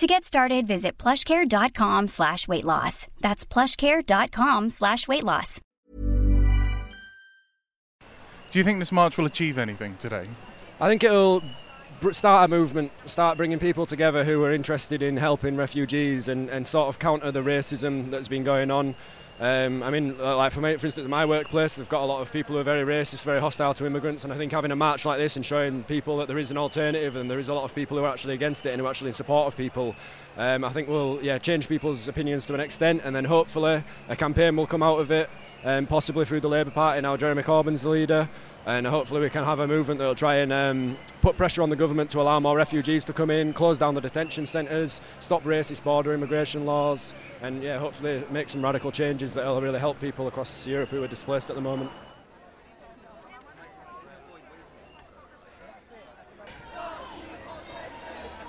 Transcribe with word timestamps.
To 0.00 0.06
get 0.06 0.24
started, 0.24 0.66
visit 0.66 0.96
plushcare.com 0.96 2.08
slash 2.08 2.48
weight 2.48 2.64
loss. 2.64 3.06
That's 3.20 3.44
plushcare.com 3.44 4.70
slash 4.70 5.06
weight 5.06 5.24
loss. 5.24 5.60
Do 8.50 8.58
you 8.58 8.64
think 8.64 8.78
this 8.78 8.92
march 8.92 9.18
will 9.18 9.26
achieve 9.26 9.58
anything 9.58 9.98
today? 9.98 10.26
I 10.80 10.88
think 10.88 11.04
it'll 11.04 11.42
start 12.12 12.46
a 12.46 12.48
movement, 12.48 12.92
start 13.04 13.36
bringing 13.36 13.58
people 13.58 13.84
together 13.84 14.24
who 14.24 14.42
are 14.42 14.54
interested 14.54 15.02
in 15.02 15.18
helping 15.18 15.54
refugees 15.54 16.28
and, 16.28 16.48
and 16.48 16.66
sort 16.66 16.88
of 16.88 16.98
counter 16.98 17.30
the 17.30 17.42
racism 17.42 18.10
that's 18.10 18.26
been 18.26 18.42
going 18.42 18.70
on. 18.70 18.94
Um, 19.40 19.82
I 19.82 19.88
mean, 19.88 20.16
uh, 20.20 20.36
like 20.36 20.52
for, 20.52 20.60
my, 20.60 20.76
for 20.76 20.84
instance, 20.84 21.08
my 21.08 21.24
workplace, 21.24 21.80
I've 21.80 21.88
got 21.88 22.02
a 22.02 22.04
lot 22.04 22.20
of 22.20 22.30
people 22.30 22.54
who 22.54 22.60
are 22.60 22.64
very 22.64 22.84
racist, 22.84 23.24
very 23.24 23.40
hostile 23.40 23.72
to 23.72 23.86
immigrants, 23.86 24.22
and 24.22 24.30
I 24.34 24.36
think 24.36 24.52
having 24.52 24.70
a 24.70 24.76
march 24.76 25.06
like 25.06 25.18
this 25.18 25.36
and 25.36 25.46
showing 25.46 25.82
people 25.84 26.18
that 26.18 26.28
there 26.28 26.36
is 26.36 26.50
an 26.50 26.58
alternative 26.58 27.16
and 27.16 27.30
there 27.30 27.38
is 27.38 27.48
a 27.48 27.54
lot 27.54 27.64
of 27.64 27.74
people 27.74 27.96
who 27.96 28.04
are 28.04 28.10
actually 28.12 28.34
against 28.34 28.66
it 28.66 28.72
and 28.72 28.80
who 28.80 28.86
are 28.86 28.90
actually 28.90 29.08
in 29.08 29.14
support 29.14 29.46
of 29.46 29.56
people, 29.56 29.96
um, 30.36 30.62
I 30.62 30.68
think 30.68 30.88
will 30.88 31.20
yeah 31.22 31.38
change 31.38 31.68
people's 31.68 32.06
opinions 32.06 32.44
to 32.46 32.54
an 32.54 32.60
extent, 32.60 33.00
and 33.02 33.16
then 33.16 33.24
hopefully 33.24 33.82
a 34.10 34.16
campaign 34.16 34.56
will 34.56 34.66
come 34.66 34.82
out 34.82 34.98
of 35.00 35.10
it, 35.10 35.30
um, 35.64 35.86
possibly 35.86 36.26
through 36.26 36.40
the 36.40 36.48
Labour 36.48 36.70
Party. 36.70 37.00
Now 37.00 37.16
Jeremy 37.16 37.42
Corbyn's 37.42 37.80
the 37.80 37.88
leader, 37.88 38.28
and 38.66 38.86
hopefully 38.86 39.20
we 39.20 39.30
can 39.30 39.44
have 39.44 39.58
a 39.58 39.66
movement 39.66 39.98
that 39.98 40.06
will 40.06 40.14
try 40.14 40.36
and 40.36 40.52
um, 40.52 40.96
put 41.22 41.36
pressure 41.36 41.62
on 41.62 41.70
the 41.70 41.76
government 41.76 42.10
to 42.10 42.20
allow 42.20 42.38
more 42.40 42.56
refugees 42.56 43.04
to 43.06 43.12
come 43.12 43.30
in, 43.30 43.52
close 43.52 43.78
down 43.78 43.94
the 43.94 44.00
detention 44.00 44.46
centres, 44.46 45.00
stop 45.18 45.42
racist 45.44 45.82
border 45.82 46.12
immigration 46.12 46.66
laws, 46.66 47.14
and 47.42 47.62
yeah, 47.62 47.78
hopefully 47.78 48.24
make 48.30 48.48
some 48.48 48.62
radical 48.62 48.92
changes 48.92 49.34
that 49.34 49.44
will 49.46 49.62
really 49.62 49.78
help 49.78 50.00
people 50.00 50.28
across 50.28 50.66
Europe 50.66 50.90
who 50.90 51.02
are 51.02 51.08
displaced 51.08 51.50
at 51.50 51.56
the 51.56 51.62
moment. 51.62 51.90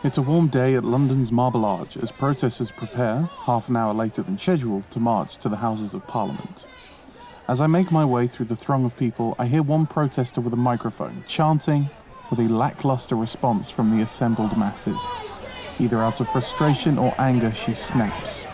It's 0.03 0.17
a 0.17 0.21
warm 0.23 0.47
day 0.47 0.73
at 0.73 0.83
London's 0.83 1.31
Marble 1.31 1.63
Arch 1.63 1.95
as 1.95 2.11
protesters 2.11 2.71
prepare, 2.71 3.29
half 3.45 3.69
an 3.69 3.75
hour 3.75 3.93
later 3.93 4.23
than 4.23 4.39
scheduled, 4.39 4.89
to 4.89 4.99
march 4.99 5.37
to 5.37 5.47
the 5.47 5.57
Houses 5.57 5.93
of 5.93 6.05
Parliament. 6.07 6.65
As 7.51 7.59
I 7.59 7.67
make 7.67 7.91
my 7.91 8.05
way 8.05 8.27
through 8.27 8.45
the 8.45 8.55
throng 8.55 8.85
of 8.85 8.95
people, 8.95 9.35
I 9.37 9.45
hear 9.45 9.61
one 9.61 9.85
protester 9.85 10.39
with 10.39 10.53
a 10.53 10.55
microphone 10.55 11.21
chanting 11.27 11.89
with 12.29 12.39
a 12.39 12.47
lackluster 12.47 13.17
response 13.17 13.69
from 13.69 13.91
the 13.91 14.01
assembled 14.01 14.55
masses. 14.57 15.05
Either 15.77 16.01
out 16.01 16.21
of 16.21 16.29
frustration 16.29 16.97
or 16.97 17.13
anger, 17.19 17.51
she 17.53 17.73
snaps. 17.73 18.47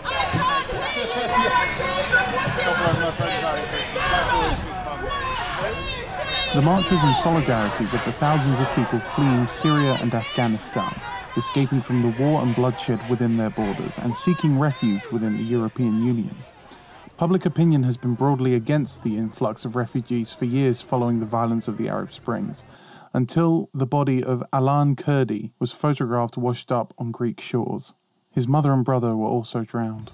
The 6.56 6.62
march 6.64 6.90
was 6.90 7.03
in 7.03 7.14
solidarity 7.14 7.86
with 7.86 8.03
the 8.03 8.12
thousands 8.14 8.59
of 8.59 8.73
people 8.73 9.00
fleeing 9.00 9.45
Syria 9.45 9.95
and 10.02 10.16
Afghanistan, 10.16 10.90
escaping 11.36 11.84
from 11.84 12.02
the 12.02 12.09
war 12.09 12.42
and 12.42 12.56
bloodshed 12.56 13.08
within 13.08 13.38
their 13.38 13.52
borders, 13.52 14.00
and 14.00 14.18
seeking 14.18 14.58
refuge 14.58 15.03
within 15.12 15.38
the 15.38 15.44
European 15.44 16.02
Union. 16.02 16.34
Public 17.17 17.47
opinion 17.47 17.81
has 17.81 17.97
been 17.97 18.13
broadly 18.13 18.53
against 18.53 19.01
the 19.01 19.17
influx 19.17 19.65
of 19.65 19.75
refugees 19.75 20.31
for 20.33 20.45
years 20.45 20.83
following 20.83 21.19
the 21.19 21.25
violence 21.25 21.67
of 21.67 21.75
the 21.75 21.89
Arab 21.89 22.11
Springs, 22.11 22.61
until 23.11 23.69
the 23.73 23.87
body 23.87 24.23
of 24.23 24.43
Alan 24.53 24.95
Kurdi 24.95 25.49
was 25.57 25.73
photographed 25.73 26.38
washed 26.38 26.72
up 26.72 26.94
on 27.00 27.11
Greek 27.11 27.41
shores. 27.41 27.94
His 28.29 28.47
mother 28.47 28.72
and 28.72 28.85
brother 28.85 29.16
were 29.16 29.27
also 29.27 29.63
drowned. 29.63 30.11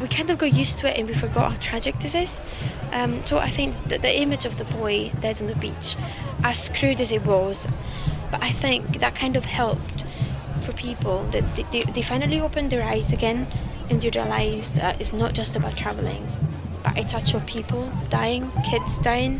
we 0.00 0.08
kind 0.08 0.28
of 0.30 0.38
got 0.38 0.52
used 0.52 0.80
to 0.80 0.90
it 0.90 0.98
and 0.98 1.06
we 1.06 1.14
forgot 1.14 1.52
how 1.52 1.56
tragic 1.58 1.96
this 2.00 2.16
is. 2.16 2.42
Um, 2.90 3.22
so 3.22 3.38
I 3.38 3.50
think 3.50 3.76
that 3.84 4.02
the 4.02 4.20
image 4.20 4.44
of 4.44 4.56
the 4.56 4.64
boy 4.64 5.12
dead 5.20 5.40
on 5.40 5.46
the 5.46 5.54
beach, 5.54 5.94
as 6.42 6.68
crude 6.70 7.00
as 7.00 7.12
it 7.12 7.24
was, 7.24 7.68
but 8.32 8.42
I 8.42 8.50
think 8.50 8.98
that 8.98 9.14
kind 9.14 9.36
of 9.36 9.44
helped 9.44 10.04
for 10.62 10.72
people 10.72 11.22
that 11.30 11.44
they, 11.54 11.62
they, 11.70 11.82
they 11.92 12.02
finally 12.02 12.40
opened 12.40 12.70
their 12.70 12.82
eyes 12.82 13.12
again 13.12 13.46
realized 14.00 14.76
that 14.76 14.94
uh, 14.94 14.98
it's 14.98 15.12
not 15.12 15.34
just 15.34 15.54
about 15.54 15.76
traveling, 15.76 16.26
but 16.82 16.96
it's 16.96 17.14
actual 17.14 17.40
people 17.42 17.90
dying, 18.08 18.50
kids 18.64 18.98
dying. 18.98 19.38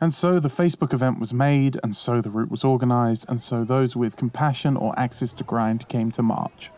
And 0.00 0.12
so 0.12 0.40
the 0.40 0.48
Facebook 0.48 0.92
event 0.92 1.20
was 1.20 1.32
made, 1.32 1.78
and 1.84 1.94
so 1.94 2.20
the 2.20 2.30
route 2.30 2.50
was 2.50 2.64
organised, 2.64 3.24
and 3.28 3.40
so 3.40 3.64
those 3.64 3.94
with 3.94 4.16
compassion 4.16 4.76
or 4.76 4.98
access 4.98 5.32
to 5.34 5.44
grind 5.44 5.88
came 5.88 6.10
to 6.12 6.22
march. 6.22 6.70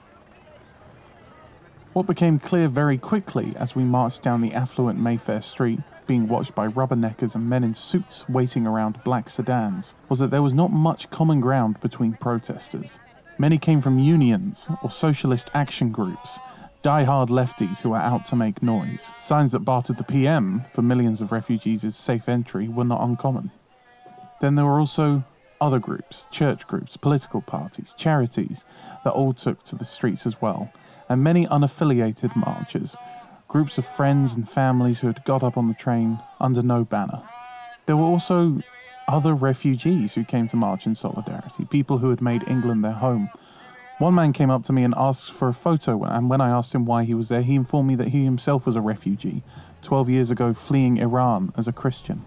What 1.94 2.06
became 2.06 2.38
clear 2.38 2.68
very 2.68 2.98
quickly 2.98 3.54
as 3.56 3.74
we 3.74 3.84
marched 3.84 4.22
down 4.22 4.42
the 4.42 4.52
affluent 4.52 4.98
Mayfair 4.98 5.40
Street, 5.40 5.80
being 6.06 6.28
watched 6.28 6.54
by 6.54 6.68
rubberneckers 6.68 7.34
and 7.34 7.48
men 7.48 7.64
in 7.64 7.74
suits 7.74 8.28
waiting 8.28 8.66
around 8.66 9.02
black 9.04 9.30
sedans, 9.30 9.94
was 10.10 10.18
that 10.18 10.30
there 10.30 10.42
was 10.42 10.52
not 10.52 10.70
much 10.70 11.08
common 11.08 11.40
ground 11.40 11.80
between 11.80 12.12
protesters. 12.12 12.98
Many 13.36 13.58
came 13.58 13.80
from 13.80 13.98
unions 13.98 14.68
or 14.82 14.90
socialist 14.92 15.50
action 15.54 15.90
groups, 15.90 16.38
die-hard 16.82 17.30
lefties 17.30 17.80
who 17.80 17.90
were 17.90 17.96
out 17.96 18.24
to 18.26 18.36
make 18.36 18.62
noise. 18.62 19.10
Signs 19.18 19.52
that 19.52 19.60
bartered 19.60 19.96
the 19.96 20.04
PM 20.04 20.64
for 20.72 20.82
millions 20.82 21.20
of 21.20 21.32
refugees 21.32 21.82
safe 21.96 22.28
entry 22.28 22.68
were 22.68 22.84
not 22.84 23.02
uncommon. 23.02 23.50
Then 24.40 24.54
there 24.54 24.64
were 24.64 24.78
also 24.78 25.24
other 25.60 25.80
groups, 25.80 26.26
church 26.30 26.66
groups, 26.68 26.96
political 26.96 27.40
parties, 27.40 27.94
charities 27.96 28.64
that 29.02 29.12
all 29.12 29.32
took 29.32 29.64
to 29.64 29.74
the 29.74 29.84
streets 29.84 30.26
as 30.26 30.40
well, 30.40 30.70
and 31.08 31.24
many 31.24 31.46
unaffiliated 31.46 32.36
marchers, 32.36 32.94
groups 33.48 33.78
of 33.78 33.86
friends 33.86 34.34
and 34.34 34.48
families 34.48 35.00
who 35.00 35.08
had 35.08 35.24
got 35.24 35.42
up 35.42 35.56
on 35.56 35.66
the 35.66 35.74
train 35.74 36.20
under 36.40 36.62
no 36.62 36.84
banner. 36.84 37.22
There 37.86 37.96
were 37.96 38.04
also 38.04 38.60
other 39.08 39.34
refugees 39.34 40.14
who 40.14 40.24
came 40.24 40.48
to 40.48 40.56
march 40.56 40.86
in 40.86 40.94
solidarity, 40.94 41.64
people 41.64 41.98
who 41.98 42.10
had 42.10 42.20
made 42.20 42.48
England 42.48 42.84
their 42.84 42.92
home. 42.92 43.30
One 43.98 44.14
man 44.14 44.32
came 44.32 44.50
up 44.50 44.64
to 44.64 44.72
me 44.72 44.82
and 44.82 44.94
asked 44.96 45.30
for 45.30 45.48
a 45.48 45.54
photo, 45.54 46.02
and 46.04 46.28
when 46.28 46.40
I 46.40 46.50
asked 46.50 46.74
him 46.74 46.84
why 46.84 47.04
he 47.04 47.14
was 47.14 47.28
there, 47.28 47.42
he 47.42 47.54
informed 47.54 47.88
me 47.88 47.94
that 47.96 48.08
he 48.08 48.24
himself 48.24 48.66
was 48.66 48.76
a 48.76 48.80
refugee, 48.80 49.42
12 49.82 50.10
years 50.10 50.30
ago 50.30 50.52
fleeing 50.52 50.96
Iran 50.96 51.52
as 51.56 51.68
a 51.68 51.72
Christian. 51.72 52.24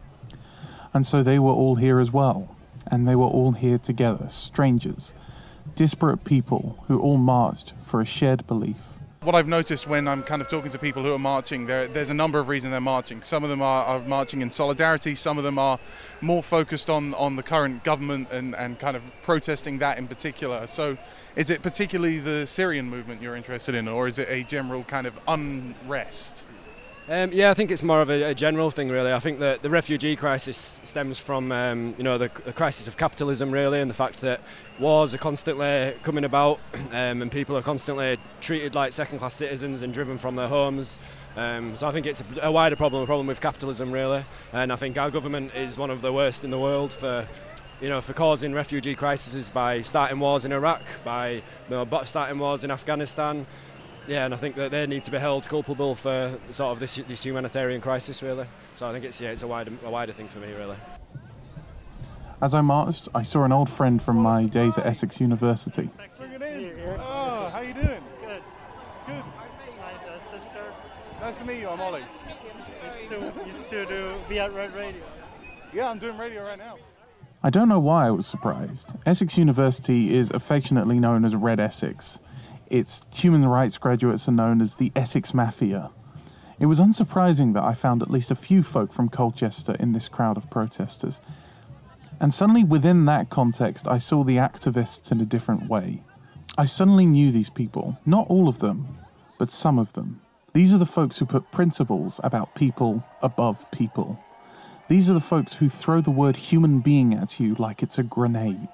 And 0.93 1.05
so 1.05 1.23
they 1.23 1.39
were 1.39 1.51
all 1.51 1.75
here 1.75 1.99
as 1.99 2.11
well, 2.11 2.55
and 2.89 3.07
they 3.07 3.15
were 3.15 3.25
all 3.25 3.51
here 3.51 3.77
together, 3.77 4.29
strangers, 4.29 5.13
disparate 5.75 6.23
people 6.23 6.83
who 6.88 6.99
all 6.99 7.17
marched 7.17 7.73
for 7.83 7.99
a 7.99 8.05
shared 8.05 8.47
belief. 8.47 8.96
What 9.22 9.33
I've 9.33 9.47
noticed 9.47 9.88
when 9.88 10.07
I'm 10.07 10.22
kind 10.22 10.44
of 10.44 10.47
talking 10.47 10.72
to 10.72 10.78
people 10.78 11.01
who 11.01 11.11
are 11.11 11.19
marching, 11.19 11.66
there, 11.66 11.88
there's 11.88 12.11
a 12.11 12.13
number 12.13 12.38
of 12.38 12.47
reasons 12.47 12.72
they're 12.72 12.79
marching. 12.79 13.23
Some 13.23 13.44
of 13.44 13.50
them 13.50 13.63
are, 13.63 13.83
are 13.83 14.00
marching 14.01 14.44
in 14.44 14.51
solidarity, 14.51 15.16
some 15.16 15.39
of 15.39 15.44
them 15.44 15.57
are 15.57 15.79
more 16.22 16.44
focused 16.44 16.88
on, 16.88 17.16
on 17.16 17.35
the 17.35 17.41
current 17.41 17.83
government 17.83 18.27
and, 18.31 18.56
and 18.56 18.77
kind 18.77 18.95
of 18.95 19.01
protesting 19.23 19.79
that 19.79 19.97
in 19.97 20.07
particular. 20.07 20.67
So, 20.67 20.97
is 21.35 21.50
it 21.50 21.63
particularly 21.63 22.19
the 22.19 22.45
Syrian 22.45 22.88
movement 22.89 23.22
you're 23.22 23.35
interested 23.35 23.73
in, 23.73 23.88
or 23.88 24.07
is 24.07 24.19
it 24.19 24.27
a 24.29 24.44
general 24.44 24.83
kind 24.83 25.07
of 25.07 25.19
unrest? 25.27 26.45
Um, 27.09 27.31
yeah, 27.31 27.50
I 27.50 27.53
think 27.53 27.72
it's 27.72 27.84
more 27.84 28.01
of 28.01 28.09
a, 28.09 28.22
a, 28.23 28.34
general 28.34 28.69
thing, 28.69 28.90
really. 28.90 29.13
I 29.13 29.19
think 29.22 29.40
that 29.40 29.62
the 29.62 29.69
refugee 29.69 30.18
crisis 30.18 30.81
stems 30.84 31.18
from, 31.18 31.53
um, 31.53 31.95
you 31.97 32.03
know, 32.03 32.18
the, 32.18 32.29
the, 32.44 32.51
crisis 32.51 32.85
of 32.85 32.97
capitalism, 32.97 33.50
really, 33.50 33.79
and 33.79 33.90
the 33.90 33.95
fact 33.95 34.19
that 34.22 34.41
wars 34.78 35.13
are 35.13 35.18
constantly 35.18 35.95
coming 36.03 36.25
about, 36.25 36.59
um, 36.91 37.22
and 37.22 37.31
people 37.31 37.56
are 37.56 37.62
constantly 37.62 38.18
treated 38.41 38.75
like 38.75 38.91
second-class 38.91 39.35
citizens 39.35 39.84
and 39.84 39.94
driven 39.94 40.18
from 40.18 40.35
their 40.35 40.50
homes. 40.50 41.00
Um, 41.38 41.77
so 41.77 41.88
I 41.88 41.94
think 41.94 42.07
it's 42.07 42.19
a, 42.19 42.48
a, 42.48 42.51
wider 42.51 42.75
problem, 42.75 43.04
a 43.04 43.06
problem 43.06 43.27
with 43.27 43.39
capitalism, 43.39 43.89
really. 43.89 44.25
And 44.51 44.74
I 44.74 44.75
think 44.75 44.98
our 44.98 45.10
government 45.10 45.56
is 45.56 45.77
one 45.77 45.89
of 45.89 46.01
the 46.01 46.12
worst 46.12 46.44
in 46.44 46.50
the 46.50 46.60
world 46.60 46.92
for. 46.92 47.25
You 47.80 47.89
know, 47.89 48.01
for 48.01 48.13
causing 48.13 48.56
refugee 48.56 48.95
crises 48.95 49.51
by 49.51 49.83
starting 49.83 50.19
wars 50.19 50.45
in 50.45 50.51
Iraq, 50.51 50.81
by 51.03 51.30
you 51.30 51.42
know, 51.69 51.88
starting 52.06 52.39
wars 52.39 52.63
in 52.63 52.71
Afghanistan, 52.71 53.45
yeah, 54.07 54.25
and 54.25 54.33
I 54.33 54.38
think 54.38 54.56
that 54.56 54.71
they 54.71 54.86
need 54.88 55.04
to 55.04 55.12
be 55.12 55.18
held 55.18 55.48
culpable 55.48 55.95
for 55.95 56.38
sort 56.51 56.71
of 56.71 56.80
this, 56.80 56.95
this 57.07 57.24
humanitarian 57.24 57.81
crisis, 57.81 58.24
really. 58.24 58.48
So 58.75 58.88
I 58.88 58.94
think 58.94 59.06
it's 59.06 59.19
yeah, 59.19 59.30
it's 59.31 59.44
a 59.44 59.48
wider 59.48 59.71
a 59.83 59.89
wider 59.89 60.13
thing 60.13 60.27
for 60.27 60.39
me, 60.39 60.51
really. 60.54 60.77
As 62.42 62.54
I 62.54 62.62
marched, 62.62 63.09
I 63.15 63.24
saw 63.24 63.44
an 63.44 63.51
old 63.51 63.69
friend 63.69 64.01
from 64.01 64.18
my 64.18 64.44
days 64.44 64.77
at 64.77 64.86
Essex 64.86 65.19
University. 65.19 65.89
Oh, 67.00 67.50
how 67.51 67.62
you 67.62 67.74
doing? 67.74 68.04
Good. 68.21 68.44
Good. 69.07 69.24
My 69.77 69.92
uh, 70.07 70.19
sister 70.31 70.62
Nice 71.19 71.39
to 71.39 71.45
meet 71.45 71.60
you. 71.60 71.69
I'm 71.69 71.81
Ollie. 71.81 72.03
used 73.00 73.12
to 73.12 73.33
used 73.45 73.68
to 73.68 73.86
do 73.88 74.13
be 74.30 74.39
at 74.39 74.53
Red 74.53 74.74
Radio. 74.75 75.01
Yeah, 75.74 75.89
I'm 75.89 75.98
doing 75.98 76.18
radio 76.18 76.44
right 76.44 76.60
now. 76.60 76.77
I 77.44 77.50
don't 77.50 77.69
know 77.69 77.80
why 77.80 78.07
I 78.07 78.12
was 78.12 78.27
surprised. 78.27 78.89
Essex 79.06 79.38
University 79.38 80.15
is 80.15 80.30
affectionately 80.31 81.00
known 81.00 81.25
as 81.25 81.36
Red 81.36 81.60
Essex. 81.60 82.19
Its 82.69 83.03
human 83.13 83.45
rights 83.45 83.77
graduates 83.77 84.27
are 84.27 84.33
known 84.33 84.61
as 84.61 84.75
the 84.75 84.91
Essex 84.95 85.33
Mafia. 85.33 85.89
It 86.59 86.65
was 86.65 86.79
unsurprising 86.79 87.53
that 87.53 87.63
I 87.63 87.73
found 87.73 88.01
at 88.01 88.09
least 88.09 88.31
a 88.31 88.35
few 88.35 88.63
folk 88.63 88.91
from 88.91 89.09
Colchester 89.09 89.75
in 89.79 89.93
this 89.93 90.07
crowd 90.07 90.37
of 90.37 90.49
protesters. 90.49 91.21
And 92.19 92.33
suddenly, 92.33 92.63
within 92.63 93.05
that 93.05 93.29
context, 93.29 93.87
I 93.87 93.99
saw 93.99 94.23
the 94.23 94.37
activists 94.37 95.11
in 95.11 95.21
a 95.21 95.25
different 95.25 95.69
way. 95.69 96.01
I 96.57 96.65
suddenly 96.65 97.05
knew 97.05 97.31
these 97.31 97.51
people, 97.51 97.97
not 98.05 98.27
all 98.27 98.47
of 98.47 98.59
them, 98.59 98.97
but 99.37 99.51
some 99.51 99.77
of 99.77 99.93
them. 99.93 100.21
These 100.53 100.73
are 100.73 100.79
the 100.79 100.87
folks 100.87 101.19
who 101.19 101.25
put 101.25 101.51
principles 101.51 102.19
about 102.23 102.55
people 102.55 103.03
above 103.21 103.69
people. 103.71 104.19
These 104.87 105.11
are 105.11 105.13
the 105.13 105.19
folks 105.19 105.53
who 105.53 105.69
throw 105.69 106.01
the 106.01 106.09
word 106.09 106.35
human 106.35 106.79
being 106.79 107.13
at 107.13 107.39
you 107.39 107.53
like 107.55 107.83
it's 107.83 107.99
a 107.99 108.03
grenade. 108.03 108.69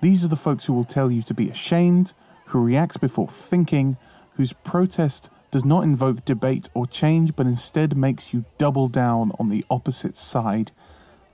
These 0.00 0.24
are 0.24 0.28
the 0.28 0.36
folks 0.36 0.64
who 0.64 0.72
will 0.72 0.84
tell 0.84 1.10
you 1.10 1.22
to 1.24 1.34
be 1.34 1.50
ashamed, 1.50 2.14
who 2.52 2.60
react 2.60 3.00
before 3.00 3.28
thinking, 3.28 3.96
whose 4.36 4.52
protest 4.52 5.30
does 5.50 5.64
not 5.64 5.84
invoke 5.84 6.24
debate 6.24 6.68
or 6.74 6.86
change, 6.86 7.34
but 7.34 7.46
instead 7.46 7.96
makes 7.96 8.32
you 8.32 8.44
double 8.58 8.88
down 8.88 9.32
on 9.38 9.48
the 9.48 9.64
opposite 9.70 10.16
side 10.16 10.70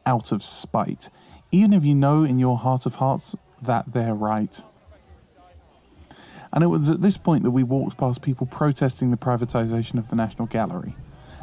out 0.07 0.33
of 0.33 0.43
spite, 0.43 1.11
even 1.53 1.73
if 1.73 1.85
you 1.85 1.95
know 1.95 2.25
in 2.25 2.39
your 2.39 2.57
heart 2.57 2.87
of 2.87 2.97
hearts 2.97 3.37
that 3.61 3.93
they're 3.93 4.15
right. 4.15 4.63
And 6.53 6.65
it 6.65 6.69
was 6.69 6.89
at 6.89 7.03
this 7.03 7.17
point 7.17 7.43
that 7.43 7.51
we 7.51 7.63
walked 7.63 7.99
past 7.99 8.23
people 8.23 8.47
protesting 8.47 9.11
the 9.11 9.17
privatisation 9.17 9.99
of 9.99 10.09
the 10.09 10.17
National 10.17 10.47
Gallery, 10.47 10.97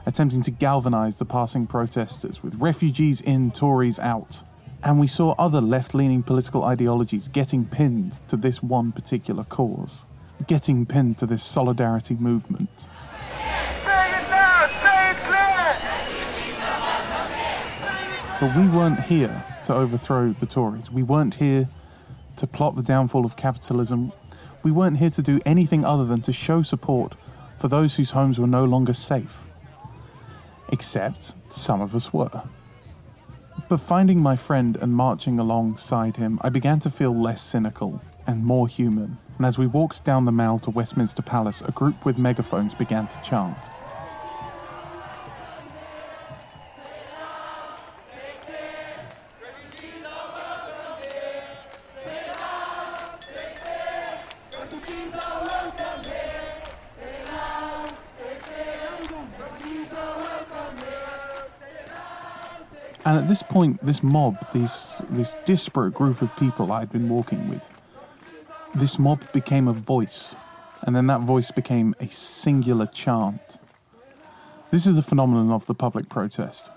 attempting 0.06 0.42
to 0.44 0.52
galvanise 0.52 1.18
the 1.18 1.26
passing 1.26 1.68
protesters 1.68 2.42
with 2.42 2.56
refugees 2.56 3.22
in, 3.22 3.52
Tories 3.52 4.00
out. 4.00 4.42
And 4.84 5.00
we 5.00 5.08
saw 5.08 5.34
other 5.40 5.62
left 5.62 5.94
leaning 5.94 6.22
political 6.22 6.64
ideologies 6.64 7.28
getting 7.28 7.66
pinned 7.66 8.20
to 8.28 8.38
this 8.38 8.62
one 8.62 8.92
particular 8.92 9.44
cause, 9.46 10.02
getting 10.48 10.86
pinned 10.86 11.18
to 11.20 11.26
this 11.26 11.44
solidarity 11.44 12.16
movement. 12.16 12.88
But 18.42 18.54
we 18.58 18.68
weren't 18.68 19.00
here 19.00 19.44
to 19.64 19.74
overthrow 19.74 20.34
the 20.34 20.46
Tories. 20.46 20.92
We 20.92 21.04
weren't 21.04 21.34
here 21.34 21.70
to 22.36 22.46
plot 22.46 22.76
the 22.76 22.84
downfall 22.84 23.26
of 23.26 23.38
capitalism. 23.38 24.12
We 24.62 24.72
weren't 24.72 24.98
here 24.98 25.10
to 25.12 25.22
do 25.22 25.40
anything 25.46 25.86
other 25.86 26.06
than 26.06 26.22
to 26.22 26.34
show 26.34 26.62
support 26.62 27.16
for 27.60 27.70
those 27.70 27.96
whose 27.96 28.12
homes 28.12 28.38
were 28.38 28.46
no 28.46 28.66
longer 28.66 28.92
safe. 28.92 29.42
Except 30.70 31.34
some 31.48 31.80
of 31.80 31.96
us 31.96 32.12
were. 32.12 32.44
But 33.68 33.82
finding 33.82 34.22
my 34.22 34.36
friend 34.36 34.78
and 34.80 34.94
marching 34.94 35.40
alongside 35.40 36.18
him, 36.18 36.38
I 36.42 36.50
began 36.50 36.80
to 36.82 36.92
feel 36.92 37.20
less 37.20 37.42
cynical 37.42 38.00
and 38.28 38.46
more 38.46 38.68
human. 38.68 39.18
And 39.38 39.46
as 39.46 39.58
we 39.58 39.66
walked 39.66 40.04
down 40.04 40.26
the 40.26 40.32
Mall 40.32 40.60
to 40.60 40.70
Westminster 40.70 41.24
Palace, 41.24 41.62
a 41.62 41.72
group 41.72 42.06
with 42.06 42.18
megaphones 42.18 42.76
began 42.76 43.08
to 43.08 43.20
chant. 43.22 43.70
And 63.16 63.22
at 63.22 63.30
this 63.30 63.44
point, 63.44 63.80
this 63.82 64.04
mob, 64.04 64.46
this 64.52 65.02
this 65.10 65.38
disparate 65.46 65.94
group 65.94 66.22
of 66.22 66.36
people 66.36 66.74
I'd 66.74 66.92
been 66.92 67.08
walking 67.08 67.48
with, 67.48 67.64
this 68.74 69.00
mob 69.00 69.24
became 69.32 69.70
a 69.70 69.74
voice, 69.74 70.36
and 70.84 70.94
then 70.94 71.08
that 71.08 71.22
voice 71.22 71.50
became 71.50 71.96
a 72.02 72.10
singular 72.10 72.86
chant. 72.88 73.58
This 74.70 74.86
is 74.86 74.98
the 74.98 75.02
phenomenon 75.02 75.50
of 75.50 75.66
the 75.66 75.74
public 75.74 76.10
protest. 76.10 76.72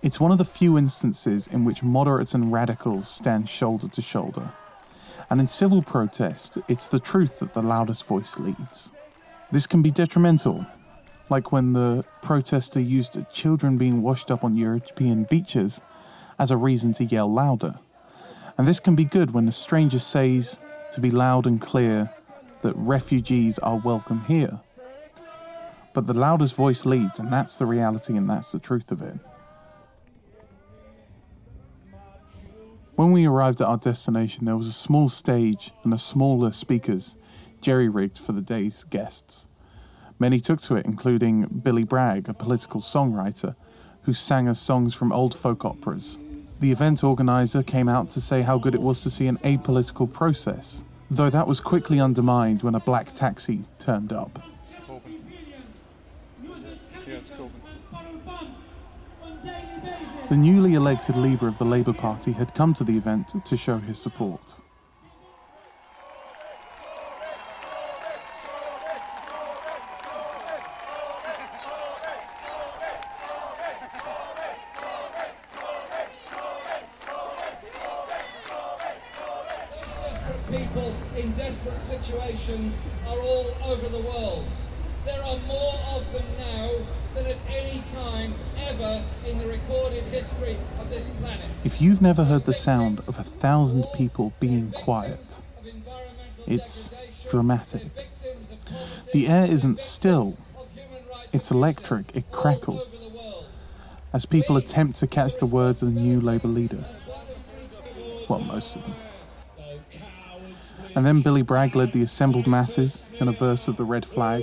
It's 0.00 0.20
one 0.20 0.30
of 0.30 0.38
the 0.38 0.44
few 0.44 0.78
instances 0.78 1.48
in 1.48 1.64
which 1.64 1.82
moderates 1.82 2.34
and 2.34 2.52
radicals 2.52 3.08
stand 3.08 3.48
shoulder 3.48 3.88
to 3.88 4.00
shoulder. 4.00 4.52
And 5.28 5.40
in 5.40 5.48
civil 5.48 5.82
protest, 5.82 6.58
it's 6.68 6.86
the 6.86 7.00
truth 7.00 7.40
that 7.40 7.54
the 7.54 7.62
loudest 7.62 8.04
voice 8.04 8.36
leads. 8.38 8.90
This 9.50 9.66
can 9.66 9.82
be 9.82 9.90
detrimental 9.90 10.64
like 11.30 11.52
when 11.52 11.72
the 11.72 12.04
protester 12.22 12.80
used 12.80 13.18
children 13.32 13.76
being 13.76 14.02
washed 14.02 14.30
up 14.30 14.44
on 14.44 14.56
European 14.56 15.24
beaches 15.24 15.80
as 16.38 16.50
a 16.50 16.56
reason 16.56 16.94
to 16.94 17.04
yell 17.04 17.32
louder. 17.32 17.74
And 18.56 18.66
this 18.66 18.80
can 18.80 18.94
be 18.94 19.04
good 19.04 19.32
when 19.32 19.48
a 19.48 19.52
stranger 19.52 19.98
says 19.98 20.58
to 20.92 21.00
be 21.00 21.10
loud 21.10 21.46
and 21.46 21.60
clear 21.60 22.10
that 22.62 22.74
refugees 22.76 23.58
are 23.58 23.76
welcome 23.76 24.24
here. 24.26 24.58
But 25.92 26.06
the 26.06 26.14
loudest 26.14 26.54
voice 26.54 26.84
leads, 26.84 27.18
and 27.18 27.32
that's 27.32 27.56
the 27.56 27.66
reality 27.66 28.16
and 28.16 28.28
that's 28.28 28.52
the 28.52 28.58
truth 28.58 28.90
of 28.90 29.02
it. 29.02 29.18
When 32.94 33.12
we 33.12 33.26
arrived 33.26 33.60
at 33.60 33.68
our 33.68 33.76
destination, 33.76 34.44
there 34.44 34.56
was 34.56 34.66
a 34.66 34.72
small 34.72 35.08
stage 35.08 35.72
and 35.84 35.94
a 35.94 35.98
smaller 35.98 36.50
speakers 36.52 37.16
jerry 37.60 37.88
rigged 37.88 38.18
for 38.18 38.32
the 38.32 38.40
day's 38.40 38.84
guests. 38.84 39.47
Many 40.20 40.40
took 40.40 40.60
to 40.62 40.74
it, 40.74 40.84
including 40.84 41.46
Billy 41.62 41.84
Bragg, 41.84 42.28
a 42.28 42.34
political 42.34 42.80
songwriter, 42.80 43.54
who 44.02 44.14
sang 44.14 44.48
us 44.48 44.60
songs 44.60 44.94
from 44.94 45.12
old 45.12 45.34
folk 45.34 45.64
operas. 45.64 46.18
The 46.60 46.72
event 46.72 47.04
organizer 47.04 47.62
came 47.62 47.88
out 47.88 48.10
to 48.10 48.20
say 48.20 48.42
how 48.42 48.58
good 48.58 48.74
it 48.74 48.82
was 48.82 49.00
to 49.02 49.10
see 49.10 49.28
an 49.28 49.38
apolitical 49.38 50.12
process, 50.12 50.82
though 51.08 51.30
that 51.30 51.46
was 51.46 51.60
quickly 51.60 52.00
undermined 52.00 52.64
when 52.64 52.74
a 52.74 52.80
black 52.80 53.14
taxi 53.14 53.64
turned 53.78 54.12
up. 54.12 54.42
The 60.28 60.36
newly 60.36 60.74
elected 60.74 61.16
leader 61.16 61.46
of 61.46 61.58
the 61.58 61.64
Labour 61.64 61.92
Party 61.92 62.32
had 62.32 62.54
come 62.54 62.74
to 62.74 62.84
the 62.84 62.96
event 62.96 63.44
to 63.44 63.56
show 63.56 63.78
his 63.78 63.98
support. 64.00 64.56
People 80.50 80.94
in 81.16 81.30
desperate 81.32 81.82
situations 81.84 82.78
are 83.06 83.18
all 83.18 83.54
over 83.64 83.88
the 83.88 84.00
world. 84.00 84.44
There 85.04 85.22
are 85.22 85.38
more 85.46 85.74
of 85.92 86.10
them 86.12 86.24
now 86.38 86.70
than 87.14 87.26
at 87.26 87.36
any 87.48 87.82
time 87.92 88.34
ever 88.58 89.04
in 89.26 89.38
the 89.38 89.46
recorded 89.46 90.04
history 90.04 90.56
of 90.80 90.88
this 90.90 91.08
planet. 91.20 91.46
If 91.64 91.80
you've 91.80 92.02
never 92.02 92.24
heard 92.24 92.44
the 92.44 92.54
sound 92.54 93.00
of 93.00 93.18
a 93.18 93.24
thousand 93.24 93.86
people 93.94 94.32
being 94.40 94.70
quiet, 94.72 95.20
it's 96.46 96.90
dramatic. 97.30 97.86
The 99.12 99.28
air 99.28 99.46
isn't 99.46 99.80
still, 99.80 100.36
it's 101.32 101.50
electric, 101.50 102.14
it 102.16 102.30
crackles 102.32 102.86
as 104.12 104.24
people 104.24 104.56
attempt 104.56 104.98
to 104.98 105.06
catch 105.06 105.36
the 105.36 105.46
words 105.46 105.82
of 105.82 105.94
the 105.94 106.00
new 106.00 106.20
Labour 106.20 106.48
leader. 106.48 106.84
Well, 108.28 108.40
most 108.40 108.76
of 108.76 108.82
them. 108.82 108.94
And 110.98 111.06
then 111.06 111.22
Billy 111.22 111.42
Bragg 111.42 111.76
led 111.76 111.92
the 111.92 112.02
assembled 112.02 112.48
masses 112.48 113.06
in 113.20 113.28
a 113.28 113.32
verse 113.32 113.68
of 113.68 113.76
the 113.76 113.84
red 113.84 114.04
flag, 114.04 114.42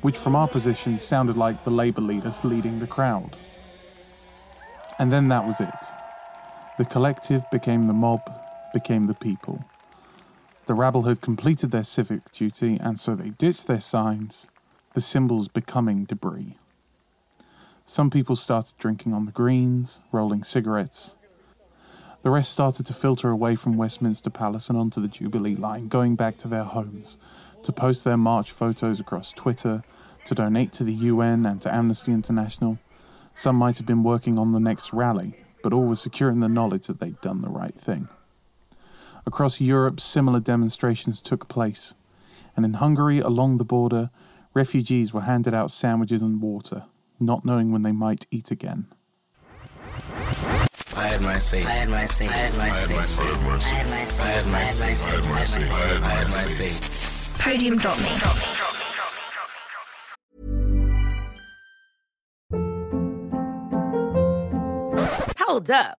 which 0.00 0.16
from 0.16 0.36
our 0.36 0.46
position 0.46 0.96
sounded 0.96 1.36
like 1.36 1.64
the 1.64 1.72
Labour 1.72 2.02
leaders 2.02 2.44
leading 2.44 2.78
the 2.78 2.86
crowd. 2.86 3.36
And 4.96 5.10
then 5.10 5.26
that 5.26 5.44
was 5.44 5.60
it. 5.60 5.88
The 6.76 6.84
collective 6.84 7.50
became 7.50 7.88
the 7.88 7.94
mob, 7.94 8.32
became 8.70 9.08
the 9.08 9.14
people. 9.14 9.64
The 10.66 10.74
rabble 10.74 11.02
had 11.02 11.20
completed 11.20 11.72
their 11.72 11.82
civic 11.82 12.30
duty, 12.30 12.78
and 12.80 13.00
so 13.00 13.16
they 13.16 13.30
ditched 13.30 13.66
their 13.66 13.80
signs, 13.80 14.46
the 14.94 15.00
symbols 15.00 15.48
becoming 15.48 16.04
debris. 16.04 16.58
Some 17.84 18.08
people 18.08 18.36
started 18.36 18.78
drinking 18.78 19.14
on 19.14 19.26
the 19.26 19.32
greens, 19.32 19.98
rolling 20.12 20.44
cigarettes. 20.44 21.16
The 22.22 22.30
rest 22.30 22.50
started 22.50 22.84
to 22.86 22.92
filter 22.92 23.30
away 23.30 23.54
from 23.54 23.76
Westminster 23.76 24.30
Palace 24.30 24.68
and 24.68 24.76
onto 24.76 25.00
the 25.00 25.08
Jubilee 25.08 25.54
line, 25.54 25.88
going 25.88 26.16
back 26.16 26.36
to 26.38 26.48
their 26.48 26.64
homes, 26.64 27.16
to 27.62 27.72
post 27.72 28.02
their 28.02 28.16
march 28.16 28.50
photos 28.50 28.98
across 28.98 29.32
Twitter, 29.32 29.82
to 30.24 30.34
donate 30.34 30.72
to 30.74 30.84
the 30.84 30.92
UN 30.92 31.46
and 31.46 31.62
to 31.62 31.72
Amnesty 31.72 32.12
International. 32.12 32.78
Some 33.34 33.56
might 33.56 33.78
have 33.78 33.86
been 33.86 34.02
working 34.02 34.36
on 34.38 34.52
the 34.52 34.58
next 34.60 34.92
rally, 34.92 35.34
but 35.62 35.72
all 35.72 35.86
were 35.86 35.96
secure 35.96 36.30
in 36.30 36.40
the 36.40 36.48
knowledge 36.48 36.88
that 36.88 36.98
they'd 36.98 37.20
done 37.20 37.40
the 37.40 37.48
right 37.48 37.78
thing. 37.80 38.08
Across 39.24 39.60
Europe, 39.60 40.00
similar 40.00 40.40
demonstrations 40.40 41.20
took 41.20 41.48
place, 41.48 41.94
and 42.56 42.64
in 42.64 42.74
Hungary, 42.74 43.20
along 43.20 43.58
the 43.58 43.64
border, 43.64 44.10
refugees 44.54 45.12
were 45.12 45.20
handed 45.20 45.54
out 45.54 45.70
sandwiches 45.70 46.22
and 46.22 46.42
water 46.42 46.84
not 47.20 47.44
knowing 47.44 47.72
when 47.72 47.82
they 47.82 47.92
might 47.92 48.26
eat 48.30 48.50
again. 48.50 48.86
I 50.98 51.06
had 51.06 51.20
my 51.20 51.38
say. 51.38 51.62
I 51.64 51.70
had 51.70 51.88
my 51.88 52.06
say. 52.06 52.26
I 52.26 52.32
had 52.32 52.56
my 52.58 52.72
say. 52.72 52.94
I 52.94 52.98
had 52.98 53.38
my 53.46 54.04
say. 54.04 54.22
I 54.24 54.26
had 54.26 54.46
my 54.48 54.64
say. 54.66 54.84
I 54.84 55.14
had 55.14 55.24
my 55.30 55.44
say. 55.44 55.72
I 55.72 56.08
had 56.08 56.26
my 56.26 56.46
say. 56.46 56.72
Podium.me. 57.38 58.18
Hold 65.38 65.70
up. 65.70 65.98